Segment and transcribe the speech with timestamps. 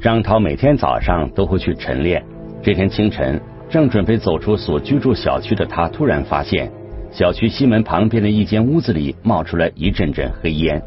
[0.00, 2.24] 张涛每天早上都会去晨练。
[2.62, 6.72] 这天清晨，正准备走出所居住小区的他，突然发现
[7.12, 10.82] 小区西门旁边的一间屋子里冒出来一阵阵黑烟。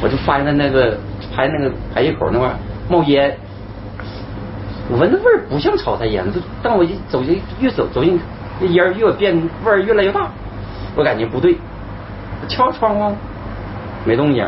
[0.00, 0.96] 我就发现他那个
[1.34, 2.54] 排那个排气口那块
[2.88, 3.36] 冒烟，
[4.88, 6.24] 我闻那味儿不像炒菜烟，
[6.62, 8.20] 但我一走进越走走进，
[8.60, 10.30] 那烟越变味儿越来越大，
[10.94, 11.56] 我感觉不对，
[12.46, 13.16] 敲窗户
[14.04, 14.46] 没动静。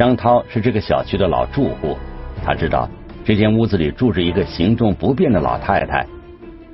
[0.00, 1.94] 张涛是这个小区的老住户，
[2.42, 2.88] 他知道
[3.22, 6.06] 这间屋子里住着一个行动不便的老太太。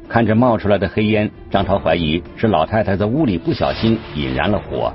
[0.09, 4.93] 看着冒出来的黑烟，张涛怀疑是老太太在屋里不小心引燃了火。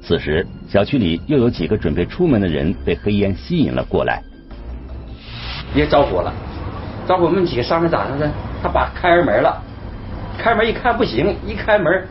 [0.00, 4.22] 此时，小区里又有几个准备出门的人被黑烟吸引了过来。
[5.74, 6.32] 也着火了，
[7.08, 8.32] 着火，我们几个商量咋的呢？
[8.62, 9.60] 他把开门了，
[10.38, 12.06] 开门一看不行，一开门，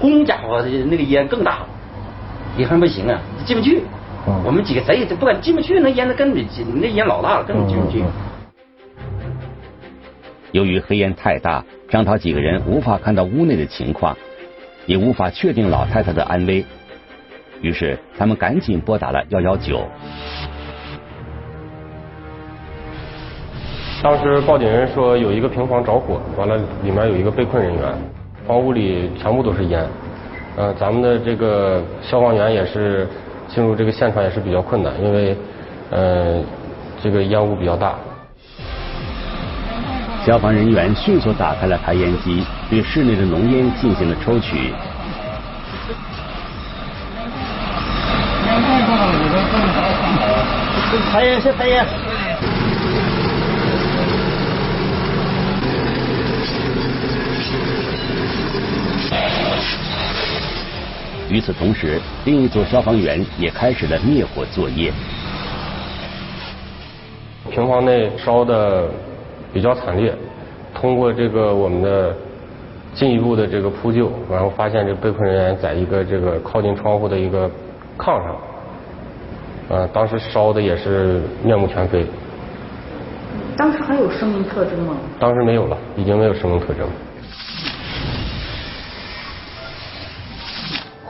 [0.00, 1.68] 轰家伙，那个烟更大了，
[2.58, 3.80] 一看不行啊，进不去。
[4.44, 6.44] 我们几个谁也不敢进不去，那烟那根本
[6.80, 8.02] 那烟老大了，根本进不去。
[10.52, 14.16] 由于黑烟太大，张涛几个人无法看到屋内的情况，
[14.86, 16.64] 也无法确定老太太的安危。
[17.60, 19.86] 于是，他们赶紧拨打了幺幺九。
[24.02, 27.94] 当时报警人说有一个平房着火，完了里面有一个被困人员，
[28.46, 29.86] 房屋里全部都是烟。
[30.56, 33.08] 呃，咱们的这个消防员也是
[33.54, 35.36] 进入这个现场也是比较困难，因为
[35.90, 36.42] 呃
[37.00, 37.94] 这个烟雾比较大。
[40.26, 44.72] 消防人员迅速打开了排烟机，对室内的浓烟进行了抽取。
[51.12, 51.86] 排烟，先排烟。
[61.34, 64.92] 与此同时，另一组消防员也开始了灭火作业。
[67.50, 68.88] 平房内烧的
[69.52, 70.14] 比较惨烈，
[70.72, 72.14] 通过这个我们的
[72.94, 77.50] 进一步的这个扑救，然后发现这被困人员在一个这个靠近窗户的一个
[77.98, 78.36] 炕上。
[79.70, 82.06] 呃，当时烧的也是面目全非。
[83.56, 84.94] 当时还有生命特征吗？
[85.18, 86.86] 当时没有了，已经没有生命特征。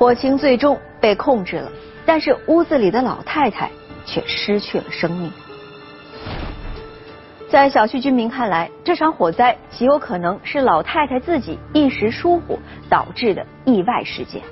[0.05, 1.73] 火情最终被控制了，
[2.05, 3.71] 但是屋子里的老太太
[4.05, 5.33] 却失去了生命。
[7.49, 12.59] 在小区居民看来，这场火灾极有可能是老太太自己一时疏忽
[12.91, 14.43] 导致的意外事件。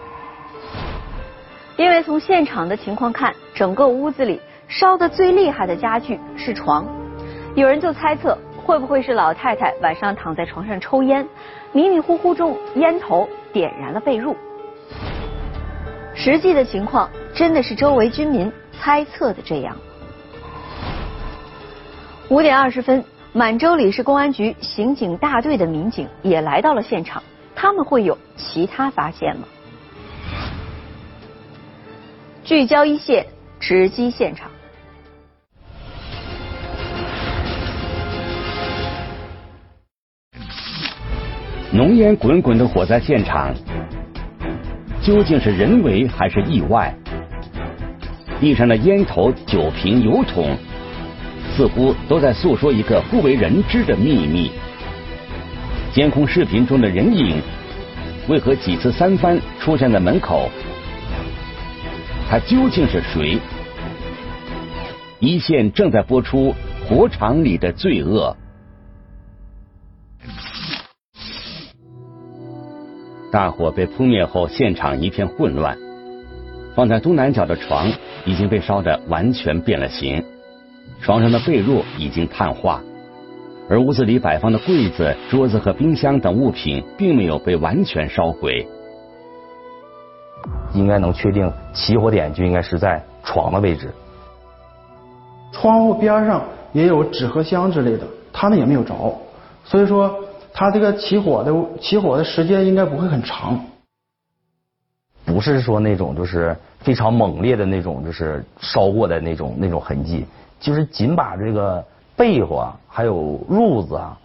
[1.76, 6.86] 因为从现场的情况看，整个屋子里烧的最厉害的家具是床，
[7.54, 11.28] 有人就猜测会不会是老太太晚上躺在床上抽烟，
[11.72, 14.34] 迷迷糊糊中烟头点燃了被褥。
[16.14, 19.76] 实际的情况真的是周围居民猜测的这样。
[22.28, 27.22] 五点二十分，满洲里市公安局刑警大队的民警也来到了现场，
[27.54, 29.46] 他们会有其他发现吗？
[32.44, 33.26] 聚焦一线，
[33.60, 34.50] 直击现场。
[41.70, 43.54] 浓烟滚滚的火灾现场，
[45.02, 46.94] 究竟是人为还是意外？
[48.40, 50.56] 地上的烟头、酒瓶、油桶，
[51.56, 54.52] 似乎都在诉说一个不为人知的秘密。
[55.92, 57.42] 监控视频中的人影，
[58.28, 60.48] 为何几次三番出现在门口？
[62.30, 63.38] 他究竟是谁？
[65.18, 66.54] 一线正在播出
[66.88, 68.36] 《火场里的罪恶》。
[73.32, 75.76] 大火被扑灭后，现场一片混乱。
[76.74, 77.90] 放在东南角的床
[78.26, 80.22] 已经被烧得完全变了形，
[81.00, 82.82] 床上的被褥已经碳化，
[83.70, 88.68] 而屋子里摆放的柜子、桌子和冰箱等物品并没有被完全烧毁。
[90.74, 93.90] 应该能确定起火点就应该是在床的位置。
[95.52, 98.94] 窗户边上也有纸盒箱之类的，他们也没有着，
[99.64, 100.14] 所以说
[100.62, 103.58] 他这个起火的起火的时间应该不会很长。
[105.24, 110.24] 不是说那种就是非常猛烈的那种就是烧过的那种那种痕迹，
[110.60, 114.16] 就是仅把这个被窝还有褥子啊，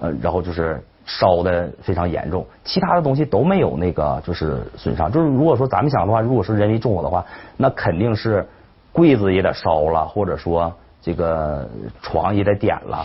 [0.00, 0.82] 呃，然后就是。
[1.06, 5.12] 烧的非常严重，其他的东西都没有那个就是损伤。
[5.12, 7.22] 就是如果说咱们想的话，如果是人为纵火的话，
[7.58, 8.48] 那肯定是
[8.90, 11.68] 柜子也得烧了，或者说这个
[12.00, 13.04] 床也得点了。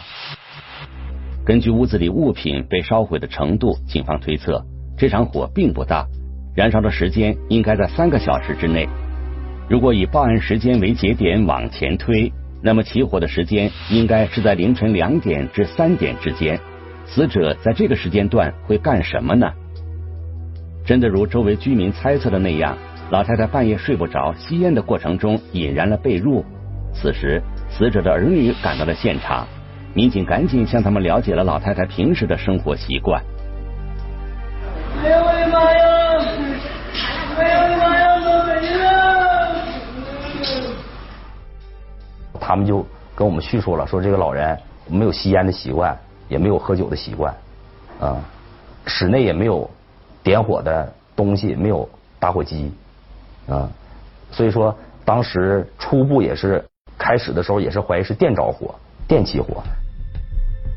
[1.50, 4.64] 根据屋子里物品被烧毁的程度，警方推测
[4.96, 6.06] 这场火并不大，
[6.56, 8.88] 燃烧的时间应该在三个小时之内。
[9.68, 12.32] 如果以报案时间为节点往前推，
[12.62, 16.60] 那么起火的时间应该是在凌晨两点至三点之间。
[17.08, 19.52] 死者在这个时间段会干什么呢？
[20.86, 22.78] 真的如周围居民猜测的那样，
[23.10, 26.44] 老太太半夜睡不着，吸烟的过程中引燃了被褥。
[26.94, 27.42] 此时，
[27.72, 29.48] 死者的儿女赶到了现场，
[29.94, 33.22] 民警赶紧向他们了解了老太太平时的生活习惯。
[35.04, 35.80] 哎呦我的妈呀！
[37.38, 38.06] 哎呦我的妈呀！
[38.22, 39.56] 我没了！
[42.40, 44.58] 他们就跟我们叙述了，说这个老人
[44.88, 45.98] 没有吸烟的习惯，
[46.28, 47.34] 也没有喝酒的习惯，
[48.00, 48.18] 啊，
[48.86, 49.70] 室内也没有
[50.22, 51.88] 点火的东西，没有
[52.20, 52.72] 打火机，
[53.48, 53.70] 啊，
[54.32, 56.64] 所以说当时初步也是
[56.98, 58.76] 开始的时候也是怀疑是电着火，
[59.08, 59.64] 电起火。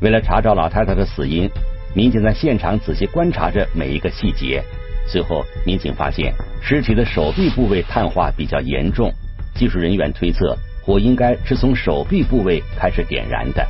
[0.03, 1.49] 为了查找老太太的死因，
[1.95, 4.61] 民警在现场仔细观察着每一个细节。
[5.07, 9.09] 随后，民警发现尸体的手臂部位碳化比较严重，
[9.55, 13.65] 技术人员推测火应该是从手臂部位开始点燃的。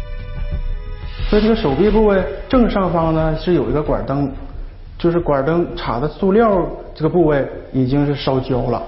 [1.30, 2.20] 所以这个手臂部位
[2.50, 4.32] 正上方呢是有一个管灯，
[4.98, 8.82] 就是管灯插的塑料这个部位已经是烧焦了，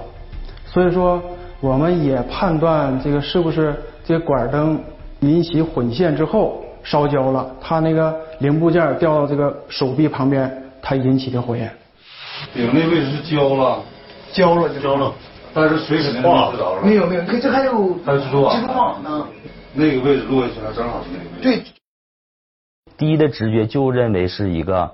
[0.64, 1.22] 所以说
[1.60, 3.72] 我们也判断这个是不是
[4.04, 4.80] 这个管灯
[5.20, 10.48] 引起混线之后烧焦了，它那个零部件掉到这个手臂旁边，
[10.80, 11.68] 它引起的火焰。
[12.54, 13.82] 顶那位置是焦了，
[14.32, 15.12] 焦了就焦了，
[15.52, 16.82] 但是水肯定着了。
[16.84, 17.72] 没有没有，你看这还有
[18.04, 19.26] 还有蜘蛛网，蜘蛛网呢。
[19.74, 21.64] 那个位置落下去还正好是那个位置。
[21.64, 21.72] 对。
[22.96, 24.90] 第一的直觉就认为是一个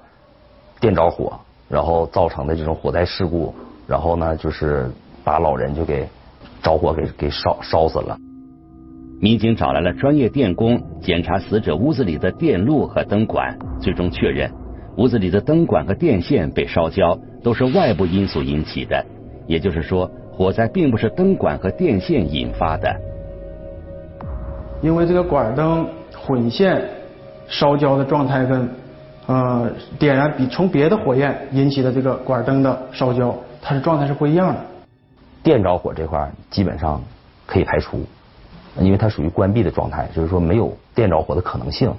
[0.80, 1.38] 电着火，
[1.68, 3.54] 然后造成的这种火灾事故，
[3.86, 4.90] 然后呢就是
[5.22, 6.08] 把老人就给
[6.62, 8.16] 着火给给烧烧死了。
[9.22, 14.50] 民警找来了专业电工检查死者屋子里的电路和灯管，最终确认
[14.96, 19.06] 屋子里的灯管和电线被烧焦，都是外部因素引起的。
[19.46, 22.92] 也就是说，火灾并不是灯管和电线引发的。
[24.82, 25.86] 因为这个管灯
[26.16, 26.82] 混线
[27.46, 28.68] 烧焦的状态跟
[29.28, 29.70] 呃
[30.00, 33.32] 点燃比从别的火焰引起的这个管灯的烧焦，
[33.62, 34.60] 它的状态是不一样的。
[35.44, 37.00] 电着火这块基本上
[37.46, 38.04] 可以排除，
[38.80, 41.92] 因为它属于关闭的状态，就是说没有电着火的可能性。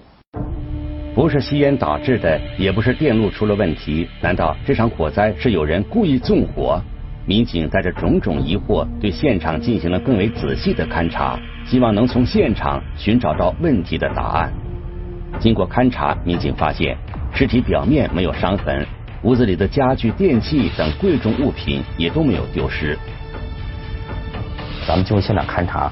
[1.16, 6.82] 不是吸烟导致的，也不是电路出了问题，难道这场火灾是有人故意纵火？
[7.26, 14.52] 民警带着种种疑惑，对现场进行了更为仔细的勘查，希望能从现场寻找到问题的答案。
[15.40, 16.98] 经过勘查，民警发现
[17.34, 18.86] 尸体表面没有伤痕，
[19.22, 22.98] 屋子里的家具、电器等贵重物品也都没有丢失。
[24.86, 25.90] 咱们经过现场勘查，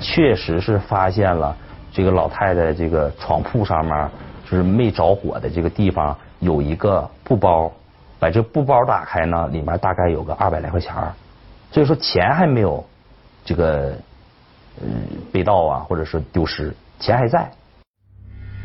[0.00, 1.56] 确实是发现了
[1.92, 4.10] 这个老太太这个床铺上面
[4.44, 7.72] 就是没着火的这个地方有一个布包。
[8.16, 11.12] 把这布包打开呢，里面大概有个二百来块钱儿
[11.70, 12.82] 所以说钱还没有
[13.44, 13.92] 这个
[14.80, 14.86] 嗯
[15.30, 17.50] 被盗啊，或者是丢失，钱还在。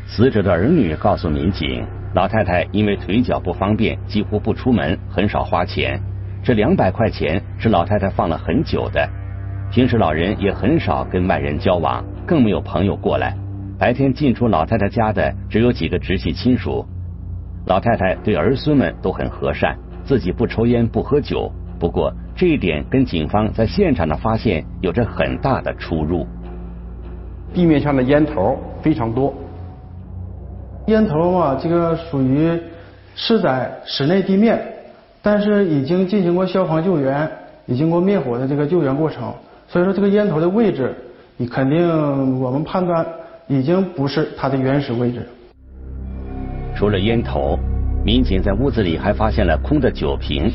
[0.06, 6.00] 死者的儿女告诉民警，老太太因为腿脚不方便，几乎不出门，很少花钱。
[6.42, 9.06] 这两百块钱是老太太放了很久的。
[9.70, 13.36] 平时老人也很少跟外人交往，更没有朋友过来。
[13.78, 16.84] 白天进出老太太家的只有几个直系亲属。
[17.66, 21.52] 老太太对儿孙们都很和善，自己不抽烟不喝酒。
[21.78, 26.26] 不过这一点跟警方在现场的发现有着很大的出入。
[27.54, 29.32] 地面上的烟头非常多，
[30.86, 32.60] 烟头嘛，这个属于
[33.14, 34.60] 是在室内地面，
[35.22, 37.30] 但是已经进行过消防救援，
[37.66, 39.32] 已经过灭火的这个救援过程，
[39.70, 40.92] 所以说这个烟头的位置，
[41.36, 43.06] 你肯定我们判断
[43.46, 45.24] 已经不是它的原始位置。
[46.74, 47.56] 除了烟头，
[48.04, 50.50] 民警在屋子里还发现了空的酒瓶。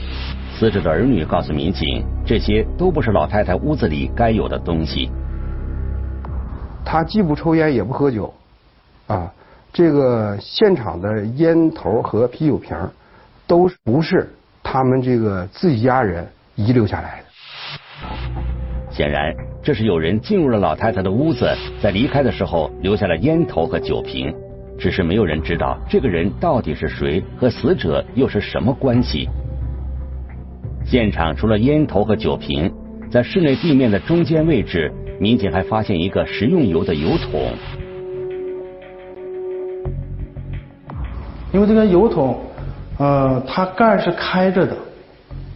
[0.57, 5.09] 死者的儿女告诉民警，这些都不是老太太屋子里该有的东西。
[6.83, 8.33] 他既不抽烟也不喝酒，
[9.07, 9.33] 啊，
[9.71, 12.77] 这个现场的烟头和啤酒瓶
[13.47, 14.29] 都不是
[14.61, 18.54] 他们这个自己家人遗留下来的。
[18.95, 24.33] 显然，这是有人进入了老太太的屋子，在离开的时候留下了烟头和酒瓶。
[24.77, 29.27] 只是没有人知道这个人到底是谁，和死者又是什么关系。
[30.85, 32.71] 现场除了烟头和酒瓶，
[33.11, 37.51] 在室内地面的中间位置，民警还发现一个食用油的油桶。
[41.51, 42.39] 因为这个油桶，
[42.97, 44.77] 呃，它盖是开着的，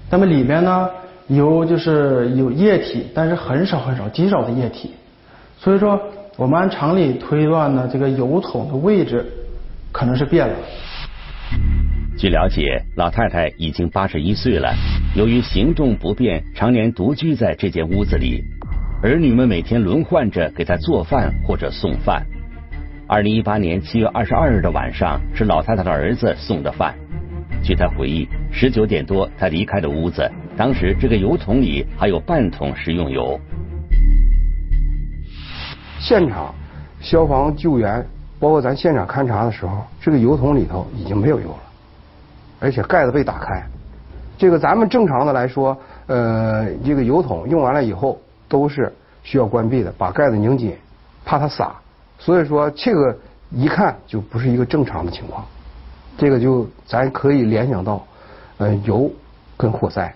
[0.09, 0.89] 那么里面呢，
[1.29, 4.91] 油就是有液体，但是很少很少，极少的液体，
[5.57, 5.99] 所以说。
[6.37, 9.25] 我们按常理推断呢，这个油桶的位置
[9.91, 10.55] 可能是变了。
[12.17, 14.73] 据了解，老太太已经八十一岁了，
[15.17, 18.41] 由于行动不便，常年独居在这间屋子里，
[19.03, 22.25] 儿女们每天轮换着给她做饭或者送饭。
[23.05, 26.95] 二零一八年七月二十二日的晚上，是老太太的儿子送的饭。
[27.61, 33.39] 据他回忆，十九点多他离开了屋子，当时这个油桶里还有半桶食用油。
[35.99, 36.53] 现场
[36.99, 38.03] 消防救援，
[38.39, 41.59] 包括咱现场勘查的时候，这个油桶里头已经没有油了，
[42.59, 43.61] 而且盖子被打开。
[44.37, 50.73] 这个咱们正常的来说，呃，这个油桶用完了以后都是需要关闭的，把盖子拧紧，
[51.25, 51.75] 怕它洒。
[52.17, 53.15] 所以说，这个
[53.51, 55.45] 一看就不是一个正常的情况，
[56.19, 58.05] 这个就咱可以联想到，
[58.57, 59.09] 呃，油
[59.55, 60.13] 跟火灾。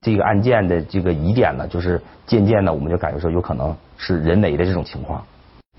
[0.00, 5.24] 这个案件的这个疑点呢，就是渐渐的我们就感觉说有可能是人为的这种情况，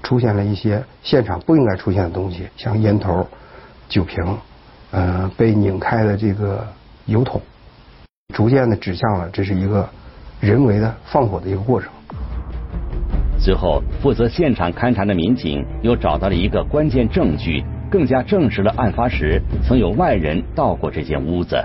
[0.01, 3.27] 出现了一些现场不应该出现的东西，像烟头、
[3.89, 4.37] 酒瓶，
[4.91, 6.65] 呃，被拧开的这个
[7.05, 7.41] 油桶，
[8.33, 9.85] 逐渐的指向了这是一个
[10.39, 11.91] 人为的放火的一个过程。
[13.37, 21.63] 随后，负责现场勘查的民警又找到了一个关键证据，更加证实了案发时曾有外人到过这间屋子。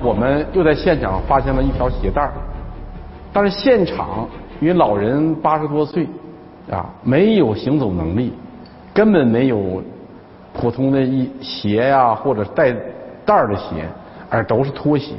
[0.00, 2.30] 我们又在现场发现了一条鞋带
[3.32, 4.28] 但是现场
[4.60, 6.06] 因为老人八十多岁
[6.70, 8.32] 啊，没有行走能力，
[8.94, 9.82] 根本没有
[10.52, 12.74] 普通的一鞋呀或者带
[13.24, 13.88] 带儿的鞋，
[14.30, 15.14] 而都是拖鞋，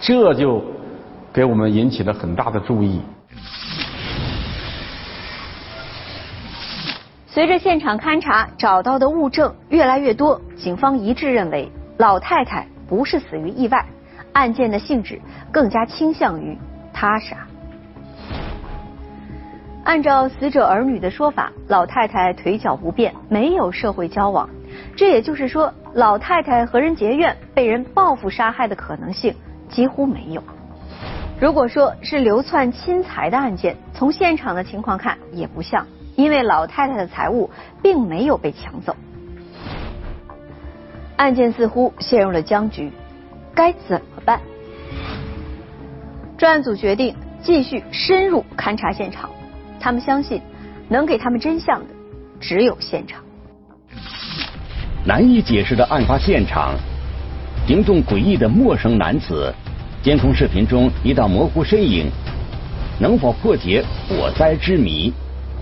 [0.00, 0.62] 这就。
[1.34, 3.00] 给我们引起了很大的注意。
[7.34, 13.84] 随着现场勘查找到的物证越来越多，警方一致认为老太太不是死于意外，
[14.34, 16.56] 案件的性质更加倾向于
[16.92, 17.36] 他杀。
[19.82, 24.48] 按照死者儿女的说法，老太太腿脚不便，没有社会交往，
[24.94, 29.34] 这也就是说，老太太和人结怨，被人报复杀害的可能性
[29.68, 30.40] 几乎没有。
[31.40, 35.84] 如果说是流窜侵财的案件，从现场的情况看也不像，
[36.16, 37.50] 因为老太太的财物
[37.82, 38.94] 并没有被抢走。
[41.16, 42.90] 案件似乎陷入了僵局，
[43.54, 44.40] 该怎么办？
[46.36, 49.30] 专案组决定继续深入勘查现场，
[49.78, 50.42] 他们相信
[50.88, 51.86] 能给他们真相的
[52.40, 53.22] 只有现场。
[55.06, 56.74] 难以解释的案发现场，
[57.66, 59.54] 行动诡异的陌生男子。
[60.02, 62.10] 监控视频中一道模糊身影，
[63.00, 65.12] 能否破解火灾之谜？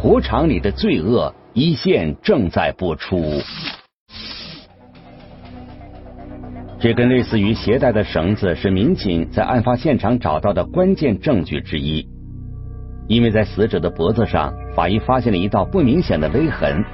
[0.03, 3.23] 火场里的罪恶一线正在播出。
[6.81, 12.05] 这根类似于鞋带的绳子是民警在案发现场找到的关键证据之一，
[13.07, 16.85] 因为在死者的脖子上，法医发现了一道不明显的勒痕。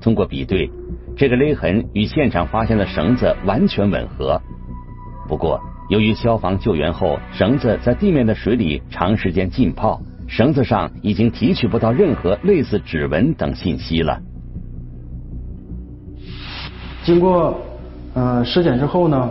[0.00, 0.70] 通过比对，
[1.14, 4.40] 这个勒痕与现场发现的绳子完全吻合。
[5.28, 5.60] 不过，
[5.90, 10.00] 由于消防救援后，绳子在地面的水里长时间浸泡，
[10.36, 14.20] 绳子上已经提取不到任何类似指纹等信息了。
[17.04, 17.56] 经过
[18.14, 19.30] 呃尸检之后呢，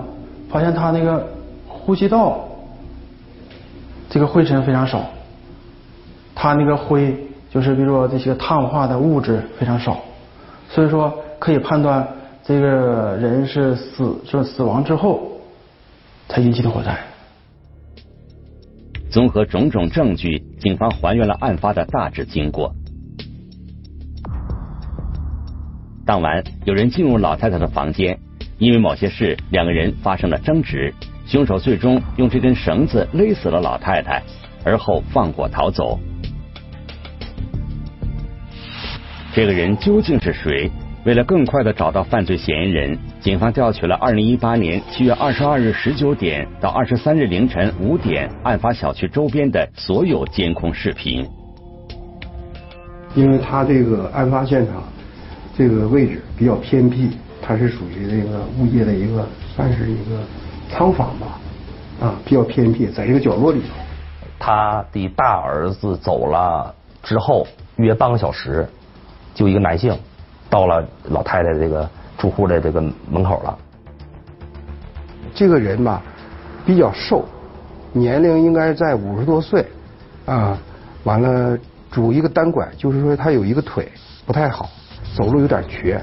[0.50, 1.28] 发现他那个
[1.68, 2.48] 呼吸道
[4.10, 5.04] 这个灰尘非常少，
[6.34, 7.14] 他那个灰
[7.52, 10.00] 就是比如说这些碳化的物质非常少，
[10.70, 12.08] 所以说可以判断
[12.46, 15.30] 这个人是死就死亡之后。
[16.30, 16.98] 才引起的火灾。
[19.14, 22.74] 综合种种证据，警方还原了案发的大致经过。
[26.04, 28.18] 当晚，有人进入老太太的房间，
[28.58, 30.92] 因为某些事，两个人发生了争执。
[31.28, 34.24] 凶手最终用这根绳子勒死了老太太，
[34.66, 36.00] 而后放火逃走。
[39.32, 40.72] 这个人究竟是谁？
[41.06, 51.26] 为了更快的找到犯罪嫌疑人，警方调取了二零一八年七月二十二日十九点到二十三日凌晨五点案发小区周边的所有监控视频。
[53.16, 54.84] 因为他这个案发现场
[55.56, 57.12] 这个位置比较偏僻，
[57.42, 59.26] 它是属于这个物业的一个
[59.56, 60.20] 算是一个
[60.70, 61.40] 仓房吧，
[62.02, 63.68] 啊，比较偏僻，在一个角落里头。
[64.38, 68.68] 他的大儿子走了之后，约半个小时，
[69.34, 69.98] 就一个男性。
[70.50, 71.90] 到了老太太这个
[72.24, 72.80] 住户的这个
[73.12, 73.58] 门口了。
[75.36, 76.02] 这个人吧，
[76.66, 77.26] 比较瘦，
[77.92, 79.68] 年龄应该在五十多岁，
[80.26, 80.58] 啊，
[81.04, 81.58] 完了
[81.92, 83.92] 拄一个单拐，就是说他有一个腿
[84.26, 84.70] 不太好，
[85.18, 86.02] 走路有点瘸。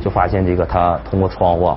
[0.00, 1.76] 就发现这个他通过窗户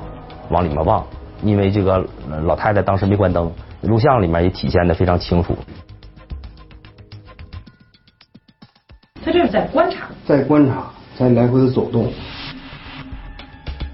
[0.49, 1.03] 往里面望，
[1.41, 2.05] 因为这个
[2.43, 5.57] 老太太当时没关灯，录像里面也体现的非常清楚。
[9.37, 12.11] 这是在观察，在观察，在来回的走动。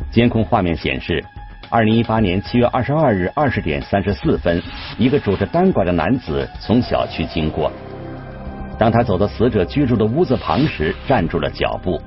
[0.10, 1.22] 监控画面显示，
[1.70, 4.64] 二零一八年七月二十二日二十点三十四分，
[4.98, 7.70] 一个拄着单拐的男子从小区经过。
[8.80, 12.00] 当他走到死者居住的屋子旁时，站住了脚步。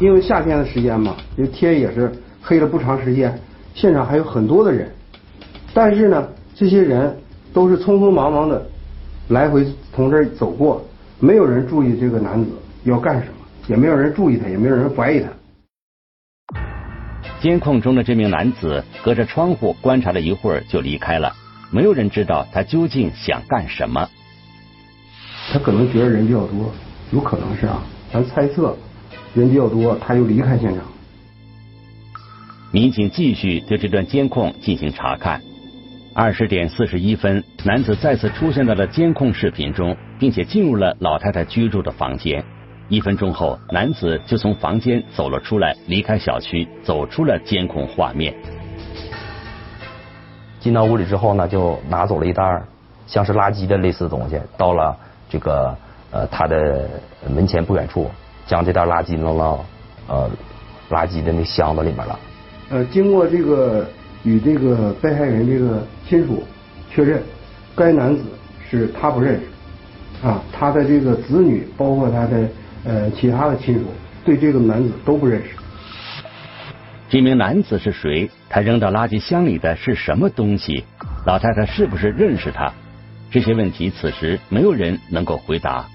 [0.00, 2.10] 因为夏天的时间嘛，这天也是
[2.42, 3.38] 黑了不长时间，
[3.76, 4.92] 现场还有很多的人，
[5.72, 7.16] 但是呢，这些人
[7.54, 8.60] 都是匆匆忙忙的
[9.30, 10.84] 来回从这儿走过，
[11.20, 12.50] 没有人注意这个男子
[12.82, 15.28] 要干什么，也没有人注意他，也没有人怀疑他。
[17.40, 21.32] 监控中的这名男子隔着窗户观察了一会儿就离开了，
[21.70, 24.08] 没有人知道他究竟想干什么。
[25.52, 26.72] 他可能觉得人比较多，
[27.12, 27.82] 有可能是啊，
[28.12, 28.76] 咱猜测。
[29.32, 30.82] 人比较多，他又离开现场。
[32.72, 35.40] 民警继续对这段监控进行查看。
[36.20, 42.44] 二十点四十一分，男子再次出现在了监控视频中，并且进入了老太太居住的房间。
[42.90, 48.34] 一分钟后，男子就从房间走了出来，离开小区，走出了监控画面。
[50.60, 52.62] 进到屋里之后呢，就拿走了一袋
[53.06, 54.94] 像是垃圾的类似的东西，到了
[55.30, 55.74] 这个
[56.10, 56.86] 呃他的
[57.30, 58.10] 门前不远处。
[58.46, 59.64] 将这袋垃圾扔到
[60.06, 60.30] 呃
[60.90, 62.20] 垃圾的那箱子里面了。
[62.68, 63.88] 呃，经过这个
[64.22, 66.42] 与这个被害人这个亲属
[66.92, 67.22] 确认，
[67.76, 68.24] 该男子
[68.68, 72.48] 是他不认识啊，他的这个子女包括他的
[72.82, 73.82] 呃其他的亲属
[74.24, 75.50] 对这个男子都不认识。
[77.08, 78.28] 这名男子是谁？
[78.48, 80.82] 他扔到垃圾箱里的是什么东西？
[81.24, 82.72] 老太太是不是认识他？
[83.30, 85.86] 这些问题此时没有人能够回答。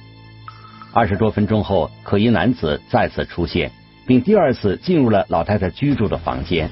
[0.93, 3.69] 二十多分钟后，可疑男子再次出现，
[4.07, 6.69] 并第二次进入了老太太居住的房间。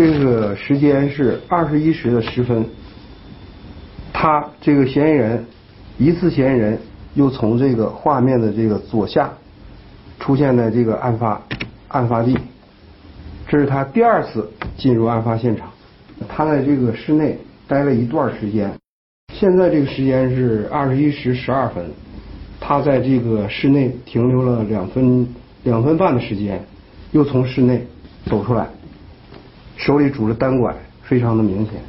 [0.00, 2.64] 这个时间是二十一时的十分，
[4.14, 5.44] 他这个嫌疑人，
[5.98, 6.78] 疑似嫌疑人
[7.12, 9.30] 又从这个画面的这个左下
[10.18, 11.42] 出现在这个案发
[11.88, 12.34] 案发地，
[13.46, 15.68] 这是他第二次进入案发现场。
[16.30, 17.36] 他在这个室内
[17.68, 18.72] 待了一段时间。
[19.34, 21.84] 现在这个时间是二十一时十二分，
[22.58, 25.28] 他在这个室内停留了两分
[25.62, 26.64] 两分半的时间，
[27.12, 27.86] 又从室内
[28.24, 28.66] 走出来，
[29.80, 31.80] 手里拄着单拐，非常的明显。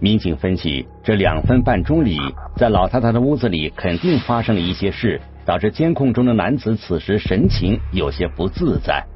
[0.00, 2.18] 民警分析，这两分半钟里，
[2.56, 9.06] 在老太太的屋子里肯定发生了一些事，导致监控中的男子此时神情有些不自在。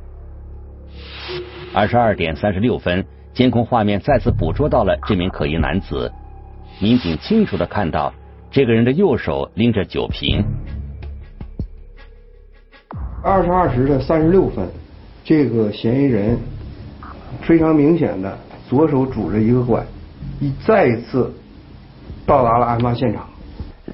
[1.75, 6.13] 二十二点三十六分，监控画面再次捕捉到了这名可疑男子。
[6.79, 8.15] 民警清楚的看到，
[8.53, 10.45] 这个人的右手拎着酒瓶。
[13.25, 14.69] 二十二时的三十六分，
[15.25, 16.39] 这个嫌疑人
[17.41, 18.37] 非常明显的
[18.69, 19.83] 左手拄着一个拐，
[20.41, 21.33] 一再一次
[22.27, 23.27] 到达了案发现场。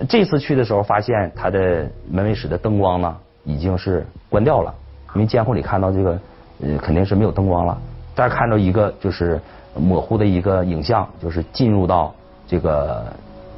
[0.08, 4.74] 这次去的时候，发现他的门卫室的灯光呢已经是关掉了，
[5.14, 6.18] 因为监控里看到这个。
[6.62, 7.80] 呃，肯定是没有灯光了。
[8.14, 9.40] 但是看到一个就是
[9.74, 12.14] 模糊的一个影像，就是进入到
[12.46, 13.06] 这个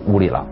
[0.06, 0.46] 屋里了。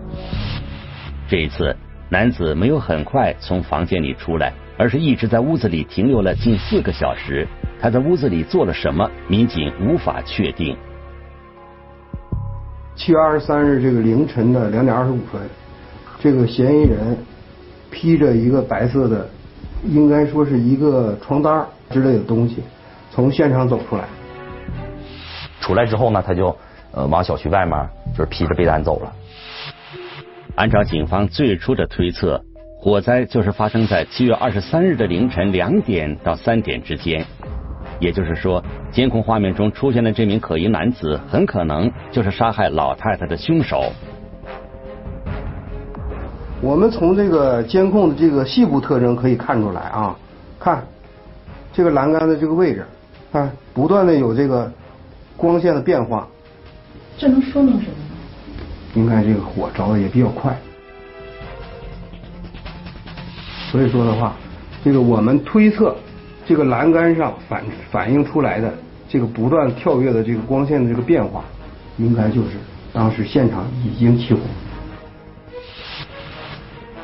[1.28, 1.76] 这一次，
[2.08, 7.46] 男子没有很快从房间里出来，而是一直在屋子里停留了近四个小时。
[7.78, 9.06] 他在屋子里做了什么？
[9.28, 10.74] 民警无法确定。
[12.96, 15.38] 七月二十三日这个凌晨的两点二十五分，
[16.18, 17.14] 这个嫌疑人
[17.90, 19.28] 披着一个白色的，
[19.84, 22.62] 应该说是一个床单之类的东西
[23.10, 24.04] 从现场走出来，
[25.60, 26.56] 出来之后呢，他就
[26.92, 29.12] 呃往小区外面就是披着被单走了。
[30.56, 32.42] 按照警方最初的推测，
[32.82, 37.22] 火灾就是发生在七月二十三日的凌晨两点到三点之间，
[37.98, 43.92] 也就是说，监控画面中出现的这名可疑男子很可能就是杀害老太太的凶手。
[46.62, 50.16] 我们从这个监控的这个细部特征可以看出来啊，
[50.58, 50.82] 看。
[51.74, 52.84] 这个栏杆的这个位置，
[53.30, 54.72] 看，不断的有这个
[55.36, 56.26] 光线的变化，
[57.18, 57.94] 这能说明什么？
[58.94, 60.56] 应该这个火着的也比较快，
[63.70, 64.34] 所以说的话，
[64.84, 65.96] 这个我们推测，
[66.44, 68.74] 这个栏杆上反反映出来的
[69.08, 71.44] 这个不断跳跃的这个光线的这个变化，
[71.98, 72.50] 应该就是
[72.92, 74.40] 当时现场已经起火。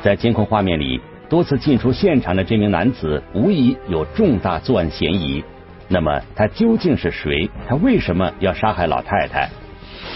[0.01, 0.99] 在监控画面里。
[1.29, 5.43] 多次进出现场的这名男子无疑有重大作案嫌疑。
[5.89, 7.49] 那么他究竟是谁？
[7.67, 9.49] 他为什么要杀害老太太？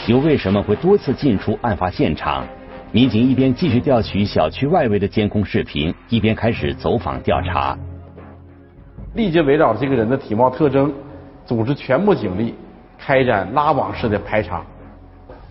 [0.08, 2.48] 又为什么会多次进出案发现场？
[2.94, 7.78] 民警一边继续调取小区外围的监控视频，一边开始走访调查。
[9.14, 10.92] 立即围绕这个人的体貌特征
[11.46, 12.54] 组织全部警力
[12.98, 14.62] 开展拉网式的排查。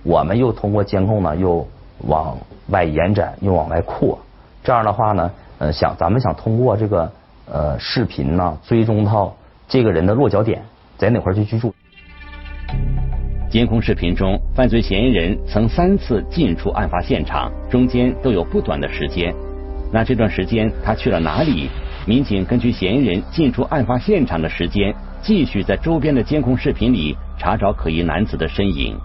[0.03, 1.67] 我们又通过监控呢，又
[2.07, 2.37] 往
[2.69, 4.19] 外延展，又往外扩。
[4.63, 7.11] 这样的话呢，呃，想咱们想通过这个
[7.51, 9.35] 呃视频呢，追踪到
[9.67, 10.63] 这个人的落脚点
[10.99, 11.73] 在哪块去居住。
[13.51, 19.35] 监控视频中，犯罪嫌疑人曾三次进出案发现场，中间都有不短的时间。
[19.93, 21.69] 那这段时间他去了哪里？
[22.07, 28.97] 民警根据嫌疑人进出案发现场的时间，继续在周边的监控视频里查找可疑男子的身影。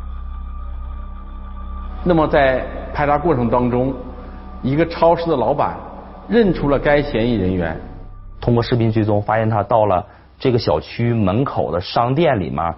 [2.03, 3.95] 那么在排查过程当中，
[4.62, 5.75] 一个超市的老板
[6.29, 7.75] 认出了该嫌疑人员。
[8.39, 10.05] 通过视频追踪，发现他到了
[10.38, 12.75] 这个小区门口的商店里面，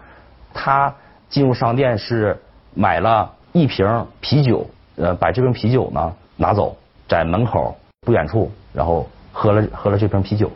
[0.53, 0.95] 他
[1.29, 2.37] 进入商店是
[2.73, 10.51] 买了一瓶啤酒，呃，把这瓶啤酒呢拿走，在门口不远处，然后喝了喝了这瓶啤酒。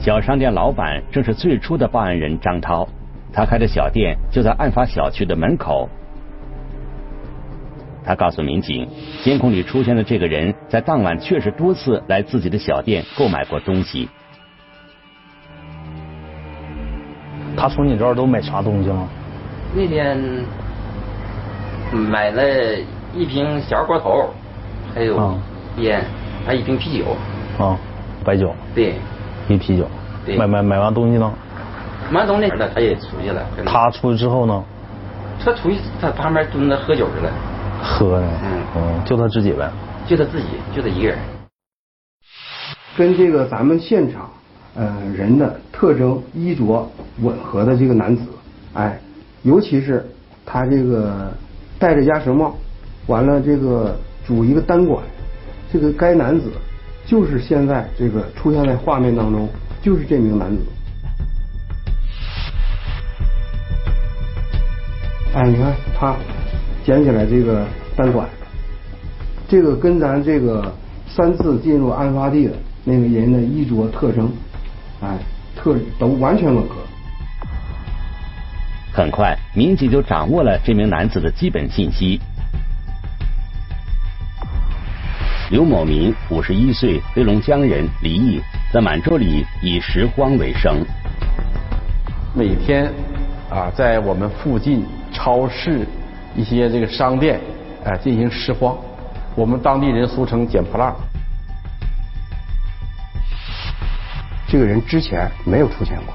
[0.00, 2.88] 小商店老板正是最初的报案人张涛，
[3.32, 5.88] 他开的小店就在案发小区的门口。
[8.04, 8.88] 他告诉民警，
[9.22, 14.08] 监控里出现的这个人在当晚确实多次来自己的小店购买过东西。
[17.58, 19.08] 他从你这儿都买啥东西了？
[19.74, 20.16] 那天
[21.92, 22.42] 买了
[23.14, 24.30] 一瓶小二锅头，
[24.94, 25.38] 还有
[25.78, 26.04] 烟，
[26.46, 27.04] 还一瓶啤酒。
[27.62, 27.76] 啊，
[28.24, 28.54] 白酒。
[28.74, 28.94] 对。
[29.48, 29.86] 一啤酒。
[30.24, 30.36] 对。
[30.36, 31.32] 买买买完东西呢？
[32.10, 33.42] 买完东西了，他也出去了。
[33.66, 34.64] 他出去之后呢？
[35.44, 37.32] 他出去，他旁边蹲着喝酒去了。
[37.82, 38.28] 喝呢，
[38.76, 39.70] 嗯，就他自己呗，
[40.06, 41.18] 就他自己，就他一个人。
[42.96, 44.28] 跟这个咱们现场
[44.74, 46.90] 呃人的特征衣着
[47.22, 48.22] 吻合的这个男子，
[48.74, 49.00] 哎，
[49.42, 50.04] 尤其是
[50.44, 51.32] 他这个
[51.78, 52.56] 戴着鸭舌帽，
[53.06, 55.02] 完了这个拄一个单管，
[55.72, 56.50] 这个该男子
[57.06, 59.48] 就是现在这个出现在画面当中，
[59.82, 60.62] 就是这名男子。
[65.34, 66.16] 哎，你看他。
[66.84, 68.26] 捡起来这个单管，
[69.46, 70.72] 这个跟咱这个
[71.06, 74.32] 三次进入案发地的那个人的衣着特征，
[75.00, 75.18] 哎，
[75.56, 76.76] 特都完全吻合。
[78.92, 82.20] 很快，民警就掌握了这名男子的基本信息。
[85.50, 88.40] 刘某民，五十一岁，黑龙江人，离异，
[88.72, 90.84] 在满洲里以拾荒为生。
[92.34, 92.92] 每天
[93.48, 95.86] 啊，在我们附近超市。
[96.36, 97.40] 一些这个商店，
[97.84, 98.76] 啊，进行拾荒，
[99.34, 100.94] 我们当地人俗称捡破烂。
[104.50, 106.14] 这个人之前没有出现过，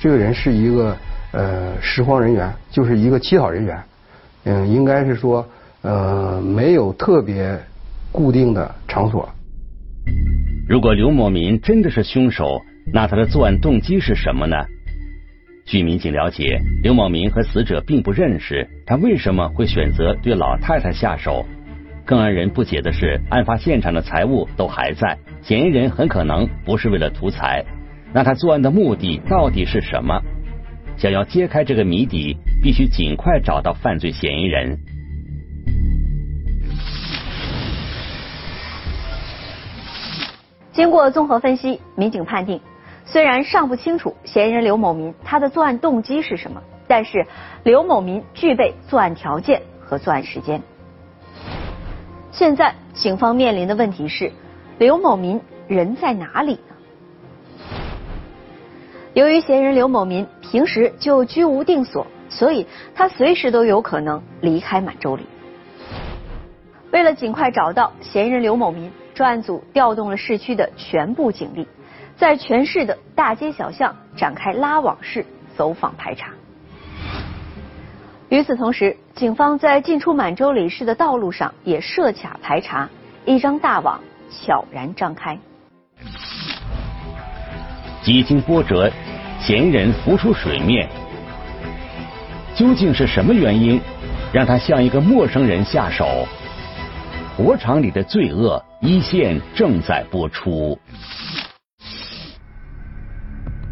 [0.00, 0.96] 这个人是一个
[1.32, 3.80] 呃拾荒人员，就是一个乞讨人员，
[4.44, 5.48] 嗯，应该是说
[5.82, 7.56] 呃没有特别
[8.10, 9.28] 固定的场所。
[10.68, 12.60] 如果刘某民真的是凶手，
[12.92, 14.56] 那他的作案动机是什么呢？
[15.64, 21.46] 据民警了解，刘某民和死者并不认识，他为什么会选择对老太太下手？
[22.04, 27.64] 更让人不解的是，案发现场的财物都还在，嫌疑人很可能不是为了图财，
[28.12, 30.20] 那他作案的目的到底是什么？
[30.96, 34.78] 想要揭开这个谜底，必须尽快找到犯罪嫌疑人。
[40.72, 42.60] 经过综合分析，民警判定。
[43.04, 47.26] 虽然尚不清楚嫌疑人刘某民他的作案动机是什么，但是
[47.64, 50.62] 刘某民具备作案条件和作案时间。
[52.40, 54.32] 现在警方面临的问题是，
[54.78, 56.74] 刘某民人在哪里呢？
[59.12, 65.26] 由于嫌疑人刘某民平时就居无定所，所以他随时都有可能离开满洲里。
[66.90, 71.68] 为了尽快找到嫌疑人刘某民，专案组调动了市区的全部警力。
[72.16, 75.26] 在全市的大街小巷展开拉网式
[75.58, 76.32] 走访排查。
[78.30, 82.88] 与此同时，警方在进出满洲里市的道路上也设卡排查，
[83.26, 85.36] 一张大网悄然张开。
[88.02, 88.88] 几经波折，
[89.40, 90.88] 嫌疑人浮出水面。
[92.54, 93.80] 究竟是什么原因，
[94.32, 96.24] 让他向一个陌生人下手？
[97.36, 100.78] 火场里的罪恶一线正在播出。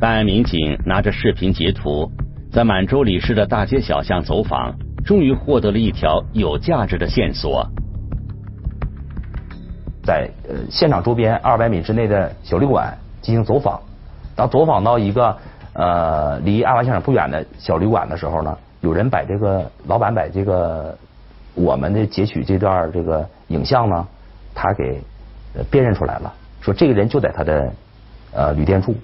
[0.01, 2.11] 办案民警拿着视频截图，
[2.51, 7.69] 在满洲里市的大街小巷走访，终于获得了一条有价值的线索。
[10.03, 13.81] 在呃现场周边二百米之内的小旅馆进行走访，
[14.35, 15.37] 当走访到一个
[15.75, 20.97] 呃离案发现场不远的小旅馆的时候呢，有人把这个老板把这个
[21.55, 24.09] 我们的截取这段这个影像呢，
[24.55, 25.03] 他给
[25.71, 26.33] 辨认出来了，
[26.63, 27.73] 说这个人就在他的
[28.33, 28.95] 呃旅店住。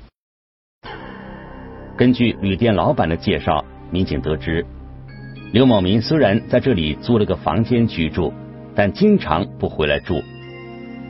[1.96, 4.66] 根据旅店老板的介绍，民警得知，
[5.52, 8.32] 刘某民虽然在这里租了个房间居住，
[8.74, 10.20] 但经常不回来住。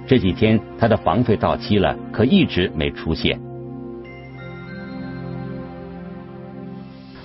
[0.07, 3.40] 这几天他的房费到期了，可一直没出现。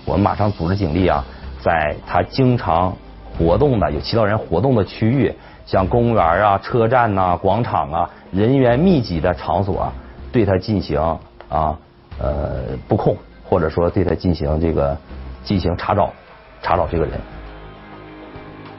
[0.05, 1.25] 我们马上组织警力啊，
[1.61, 2.95] 在他经常
[3.37, 5.33] 活动的有其他人活动的区域，
[5.65, 9.91] 像公园啊、车站呐、广场啊、人员密集的场所，
[10.31, 10.97] 对他进行
[11.49, 11.77] 啊
[12.17, 13.17] 呃布控，
[13.49, 14.95] 或者说对他进行这个
[15.43, 16.13] 进行查找，
[16.61, 17.19] 查找这个人。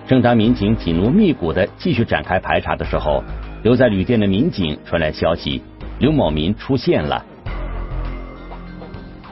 [0.06, 3.22] 正当民警紧锣密鼓的继续展开排查的时候，
[3.64, 5.62] 留在旅店的民警传来消息，
[5.98, 7.24] 刘某民出现了。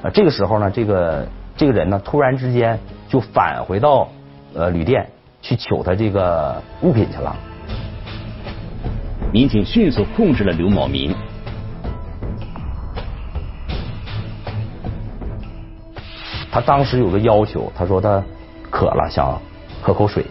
[0.02, 4.08] 啊，这个时候呢，这个这个人呢，突然之间就返回到
[4.54, 5.08] 呃旅店
[5.40, 7.36] 去取他这个物品去了。
[9.32, 11.14] 民警迅速控制了刘某民。
[16.50, 18.22] 他当时有个要求，他说他
[18.70, 19.40] 渴了，想
[19.82, 20.24] 喝口水。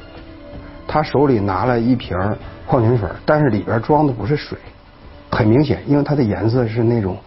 [0.88, 2.17] 他手里拿了一瓶
[2.65, 4.58] 矿泉水，但是里边装的不是水，
[5.30, 7.17] 很明显，因为它的颜色是那种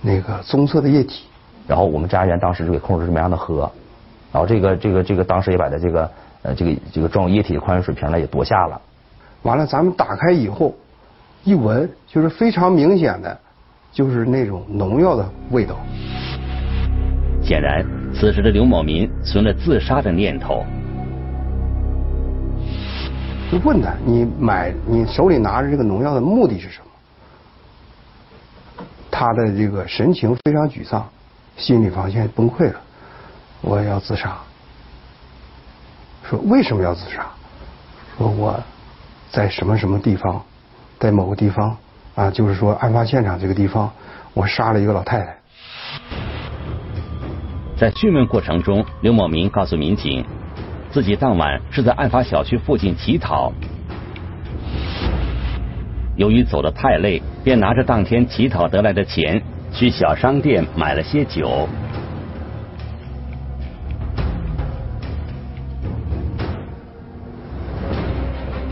[0.00, 1.24] 那个棕色的液体。
[1.66, 3.70] 然后我们侦查员当时就给控制，是没让他喝。
[4.32, 6.10] 然后这个这个这个当时也把他这个
[6.42, 8.80] 呃这个这个装有液体的矿泉水瓶呢也夺下了。
[9.42, 10.74] 完了，咱们打开以后
[11.44, 13.36] 一闻，就是非常明显的，
[13.92, 15.74] 就是那种农药的味道。
[17.42, 17.84] 显然，
[18.18, 20.66] 此时的刘某民存了自杀的念头。
[23.50, 28.84] 就问他，你买你手里拿着这个农药的目的是什么？
[29.08, 31.08] 他的这个神情非常沮丧，
[31.56, 32.80] 心理防线崩溃了，
[33.60, 34.36] 我要自杀。
[36.28, 37.24] 说为什么要自杀？
[38.18, 38.60] 说我
[39.30, 40.44] 在什么什么地方，
[40.98, 41.76] 在某个地方
[42.16, 43.90] 啊，就是说案发现场这个地方，
[44.34, 45.38] 我杀了一个老太太。
[47.78, 50.24] 在讯问过程中，刘某明告诉民警。
[50.90, 53.52] 自己当晚是在案发小区附近乞讨，
[56.16, 59.40] 由于走得太累，便拿着当天乞讨得来的钱
[59.72, 61.68] 去小商店买了些酒，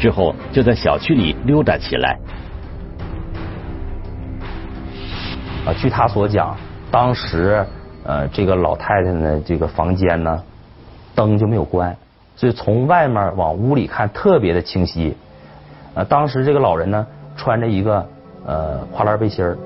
[0.01, 2.19] 之后就在小区里溜达起来。
[5.65, 6.57] 啊，据他所讲，
[6.91, 7.65] 当时
[8.07, 10.41] 呃，这个老太太呢，这个房间呢，
[11.15, 11.97] 灯就没有关。
[12.37, 15.17] 所以从外面往屋里看特别的清晰，
[15.95, 17.05] 呃，当时这个老人呢
[17.37, 18.07] 穿着一个
[18.45, 19.59] 呃花篮背心儿，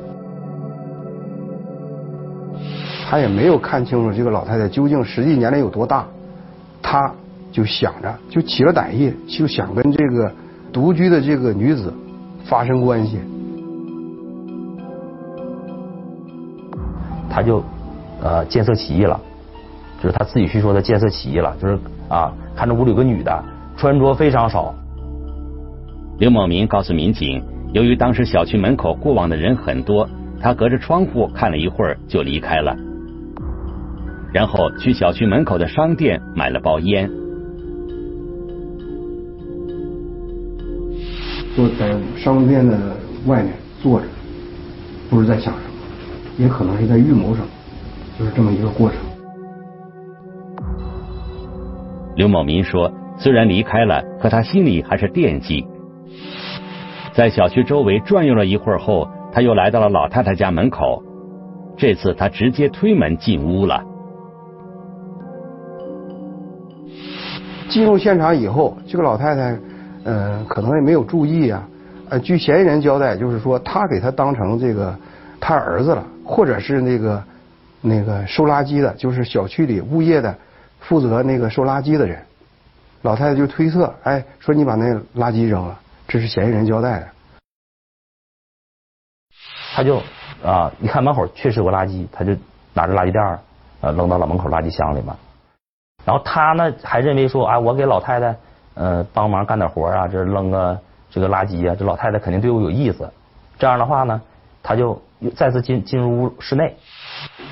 [3.10, 6.06] 他也没有看清楚这个老太太究竟实际年龄有多大，
[6.80, 7.12] 他
[7.52, 10.32] 就想着就起了歹意，就想跟这个
[10.72, 11.92] 独居的这个女子
[12.44, 13.18] 发生关系，
[17.28, 17.62] 他就
[18.22, 19.20] 呃见色起意了，
[20.02, 21.78] 就是他自己去说的见色起意了，就是
[22.08, 22.32] 啊。
[22.56, 23.44] 看着屋里有个女的，
[23.76, 24.74] 穿着非常少。
[26.18, 30.06] 刘某民告诉民警，由于当时小区门口过往的人很多，
[30.38, 32.76] 他隔着窗户看了一会儿就离开了，
[34.30, 37.10] 然后去小区门口的商店买了包烟。
[41.56, 42.78] 坐在商店的
[43.24, 44.06] 外面坐着，
[45.08, 45.70] 不知在想什么，
[46.36, 47.48] 也可能是在预谋什么，
[48.20, 48.98] 就是这么一个过程。
[52.16, 55.66] 刘某民说：“虽然离开了，可他心里还是惦记。
[57.14, 61.02] 在小区周围转悠了一会儿后，他又来到了老太太家门口。
[61.78, 63.82] 这次他直接推门进屋了。
[67.70, 69.58] 进入现场以后，这个老太太，
[70.04, 71.66] 嗯，可能也没有注意啊。
[72.10, 74.94] 呃，据嫌疑人交代，就是说他给他当成这个
[75.40, 77.22] 他儿子了，或者是那个
[77.80, 80.36] 那个收垃圾的，就是小区里物业的。”
[80.80, 82.24] 负责那个收垃圾的人，
[83.02, 87.08] 老太太就推测，哎，说你把那垃圾扔了，这是嫌疑人交代的。
[89.74, 90.02] 他就
[90.42, 92.34] 啊，一看门口确实有个垃圾，他就
[92.72, 93.38] 拿着垃圾袋儿，
[93.82, 95.14] 呃，扔到了门口垃圾箱里面。
[96.06, 98.34] 然后他呢还认为说，啊，我给老太太
[98.72, 103.12] 呃帮忙干点活啊，这扔个这个垃圾啊，这老太太肯定对我有意思。
[103.58, 104.22] 这样的话呢，
[104.62, 105.00] 他就
[105.36, 106.74] 再次进进入屋室内。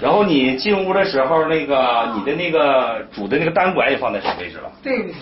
[0.00, 4.70] 然后你进屋的时候，那个你的那个煮的那个单管也放在什么位置了？
[4.83, 5.14] 这位置。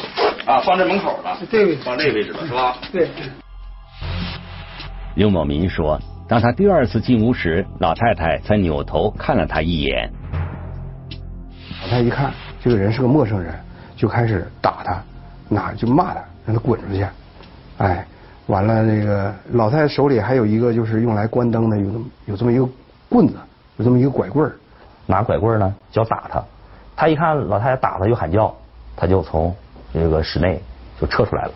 [0.44, 1.38] 啊，放在门口了。
[1.50, 1.82] 这位置。
[1.84, 2.76] 放这个位置了，是吧？
[2.92, 3.08] 对。
[5.14, 10.12] 刘某民说，当他第二次进屋时，老太太才扭头看了他一眼。
[11.82, 12.30] 老太太一看
[12.62, 13.54] 这个人是个陌生人，
[13.96, 15.02] 就开始打他，
[15.48, 17.06] 那就骂他，让他滚出去。
[17.78, 18.06] 哎，
[18.46, 22.68] 完了，那个老太太手里还有一个就是用来关灯的，有这么有这么一个
[23.08, 23.34] 棍子。
[23.76, 24.56] 有这么一个拐棍儿，
[25.06, 26.42] 拿拐棍儿呢就要打他。
[26.96, 28.54] 他一看老太太打他又喊叫，
[28.96, 29.54] 他就从
[29.92, 30.60] 这个室内
[30.98, 31.50] 就撤出来了。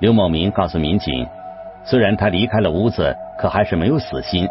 [0.00, 1.26] 刘某民告诉民警，
[1.84, 4.48] 虽然他离开了屋子，可还是没有死心，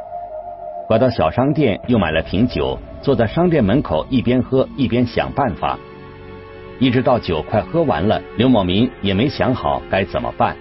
[0.89, 5.77] 拐到小商店又买了瓶酒，坐在商店门口一边喝一边想办法，
[6.79, 10.57] 一直到酒快喝完了，刘某民也没想好该怎么办，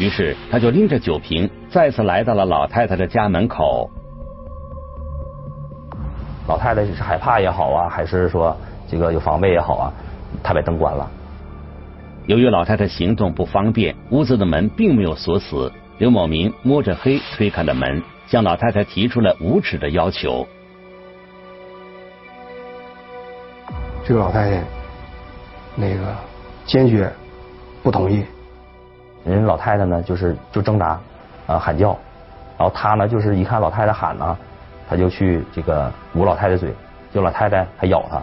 [0.00, 3.90] 于是他就拎着酒瓶再次来到了老太太的家门口。
[6.48, 8.56] 老太太是害怕也好啊，还是说
[8.88, 9.92] 这个有防备也好啊，
[10.42, 11.08] 她把灯关了。
[12.26, 15.70] 由于老太太行动不方便，屋子的门并没有锁死。
[15.98, 20.48] 刘某明摸着黑推开了门，向老太太提出了无耻的要求。
[24.02, 24.64] 这个老太太
[25.76, 26.16] 那个
[26.64, 27.12] 坚决
[27.82, 28.24] 不同意。
[29.24, 30.98] 人老太太呢，就是就挣扎
[31.46, 31.96] 啊喊叫，
[32.58, 34.36] 然后他呢就是一看老太太喊呢。
[34.88, 36.74] 他就去这个捂老太太嘴，
[37.14, 38.20] 就老太太还咬他，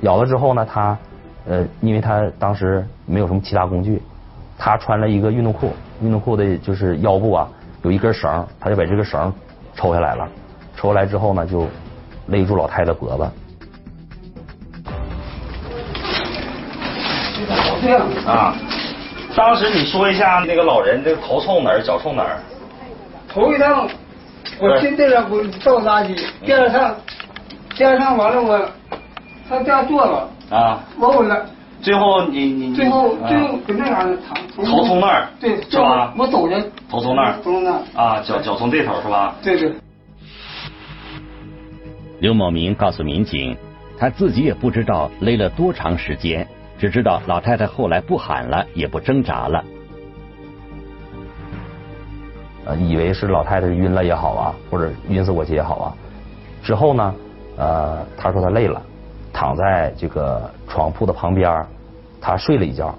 [0.00, 0.98] 咬了之后呢，他
[1.46, 4.02] 呃，因为他当时没有什么其他工具，
[4.58, 7.48] 他穿了一个运动裤，运动裤的就是腰部啊
[7.82, 9.32] 有一根绳，他就把这个绳
[9.76, 10.28] 抽下来了，
[10.74, 11.68] 抽下来之后呢，就
[12.26, 13.22] 勒住老太太脖子。
[18.26, 18.56] 啊，
[19.36, 22.38] 当时你说一下那个老人这个头冲哪儿，脚冲哪儿？
[23.28, 23.88] 头一趟。
[24.58, 26.20] 我进这了，我倒垃圾。
[26.44, 26.94] 第二趟，
[27.76, 28.68] 第二趟完了，我
[29.48, 31.46] 他这样坐了啊，我稳了。
[31.80, 34.04] 最后你你最后最后搁那嘎
[34.54, 36.12] 头头从那儿对是吧？
[36.16, 39.34] 我走着头从那儿从那啊，脚脚从这头是吧？
[39.42, 39.72] 对对。
[42.20, 43.56] 刘某明告诉民警，
[43.98, 46.46] 他自己也不知道勒了多长时间，
[46.82, 49.64] 只知道老太太后来不喊了，也不挣扎了。
[52.64, 55.94] 呃，以为是老太太晕了也好啊，或者晕死过去也好啊。
[56.60, 57.14] 之后呢，
[57.56, 58.82] 呃，他说他累了，
[59.32, 61.64] 躺在这个床铺的旁边，
[62.20, 62.92] 他睡了一觉。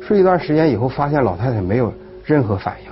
[0.00, 1.92] 睡一段时间以后，发现老太太没有
[2.24, 2.90] 任何反应，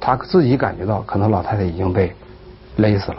[0.00, 2.12] 他自己感觉到可能老太太已经被
[2.76, 3.18] 勒死了。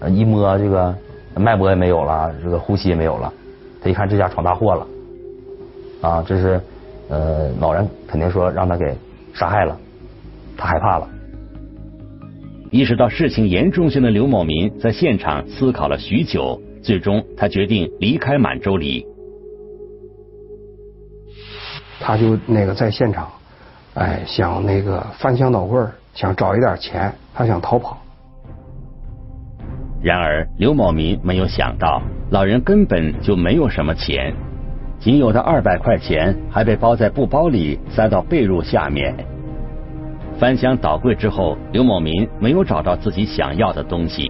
[0.00, 0.96] 呃，一摸这个
[1.34, 3.30] 脉搏也没有了，这个呼吸也没有了。
[3.82, 4.86] 他一看这家闯大祸了，
[6.00, 6.60] 啊，这是
[7.08, 8.94] 呃老人肯定说让他给
[9.34, 9.78] 杀害了，
[10.56, 11.08] 他害怕了。
[12.70, 19.06] 意识到事情严重性的刘某民在现场思考了许久，最终他决定离开满洲里。
[22.00, 23.30] 他就那个在现场，
[23.94, 25.82] 哎，想那个翻箱倒柜
[26.12, 27.98] 想找一点钱，他想逃跑。
[30.02, 34.34] 然而刘某民没有想到，老人根本就没有什么钱，
[35.06, 39.14] 仅有的二百块钱还被包在布包里，塞到被褥下面。
[40.36, 44.28] 翻箱倒柜之后，刘某民没有找到自己想要的东西。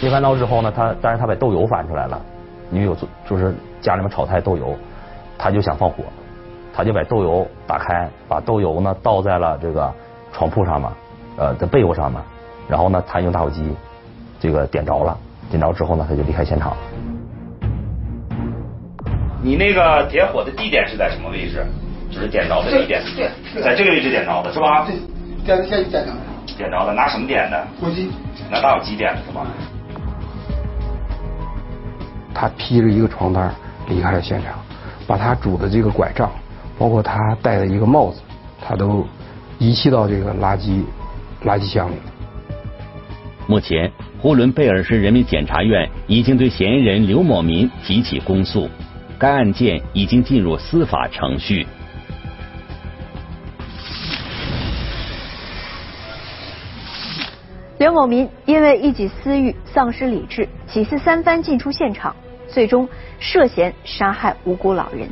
[0.00, 2.24] 一翻到之后呢，他但是他把豆油翻出来了，
[2.70, 2.96] 因为有
[3.28, 4.76] 就是家里面炒菜豆油，
[5.36, 6.04] 他就想放火，
[6.72, 9.92] 他就把豆油打开，把豆油呢倒在了这个
[10.32, 10.88] 床铺上面，
[11.36, 12.20] 呃的被窝上面，
[12.68, 13.74] 然后呢他用打火机
[14.38, 15.18] 这个点着了，
[15.50, 16.76] 点着之后呢他就离开现场。
[19.46, 21.64] 你那个点火的地点是在什么位置？
[22.10, 23.00] 就是点着的地点，
[23.62, 24.84] 在这个位置点着的是吧？
[24.84, 24.96] 对，
[25.44, 26.16] 点着下点着的。
[26.58, 27.64] 点着的，拿什么点的？
[27.80, 28.10] 火机。
[28.50, 29.46] 拿打火机点的是吧？
[32.34, 33.54] 他披着一个床单
[33.88, 34.54] 离开了现场，
[35.06, 36.28] 把他拄的这个拐杖，
[36.76, 38.20] 包括他戴的一个帽子，
[38.60, 39.06] 他都
[39.60, 40.82] 遗弃到这个垃圾
[41.44, 41.94] 垃圾箱里。
[43.46, 48.68] 目前，呼伦贝尔市人民检察院已经对嫌疑人刘某民提起公诉，
[49.18, 51.66] 该案件已经进入司法程序。
[57.78, 62.16] 刘某民因为一己私欲丧失理智，几次三番进出现场，
[62.48, 62.88] 最终
[63.18, 65.08] 涉嫌杀害无辜老人。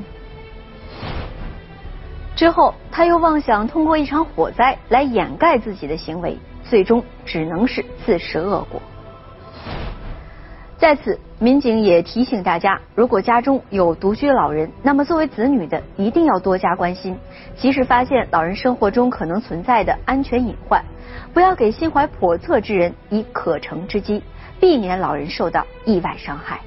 [2.35, 8.83] 之后，他又妄想通过一场火灾来掩盖自己的行为，最终只能是自食恶果。
[10.79, 17.15] 在此，民警也提醒大家，如果家中有独居老人，那么作为子女的一定要多加关心，
[17.55, 20.83] 及时发现老人生活中可能存在的安全隐患。
[21.35, 24.23] 不要给心怀叵测之人以可乘之机，
[24.59, 26.59] 避免老人受到意外伤害。